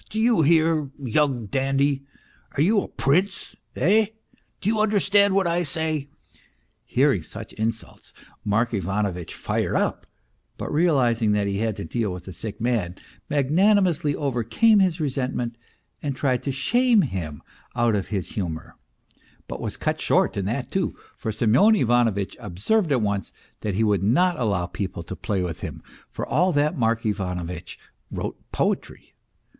Do 0.09 0.19
you 0.19 0.41
hear, 0.41 0.89
young 0.97 1.45
dandy? 1.45 2.05
Are 2.53 2.63
you 2.63 2.81
a 2.81 2.87
prince, 2.87 3.55
eh? 3.75 4.07
Do 4.59 4.67
you 4.67 4.79
understand 4.79 5.35
what 5.35 5.45
I 5.45 5.61
say?" 5.61 6.09
Hearing 6.85 7.21
such 7.21 7.53
insults, 7.53 8.11
Mark 8.43 8.73
Ivanovitch 8.73 9.35
fired 9.35 9.75
up, 9.75 10.07
but 10.57 10.73
realizing 10.73 11.33
that 11.33 11.45
he 11.45 11.59
had 11.59 11.75
to 11.75 11.85
deal 11.85 12.11
with 12.11 12.27
a 12.27 12.33
sick 12.33 12.59
man, 12.59 12.95
magnanimously 13.29 14.15
overcame 14.15 14.79
his 14.79 14.99
resentment 14.99 15.55
and 16.01 16.15
tried 16.15 16.41
to 16.41 16.51
shame 16.51 17.03
him 17.03 17.43
out 17.75 17.93
of 17.93 18.07
his 18.07 18.29
humour, 18.29 18.77
but 19.47 19.61
was 19.61 19.77
cut 19.77 20.01
short 20.01 20.35
in 20.35 20.45
that 20.45 20.71
too; 20.71 20.95
for 21.15 21.31
Semyon 21.31 21.75
Ivanovitch 21.75 22.35
observed 22.39 22.91
at 22.91 23.03
once 23.03 23.31
that 23.59 23.75
he 23.75 23.83
would 23.83 24.01
not 24.01 24.39
allow 24.39 24.65
people 24.65 25.03
to 25.03 25.15
play 25.15 25.43
with 25.43 25.61
him 25.61 25.83
for 26.09 26.25
all 26.25 26.51
that 26.53 26.75
Mark 26.75 27.05
Ivanovitch 27.05 27.77
wrote 28.09 28.39
poetry. 28.51 29.13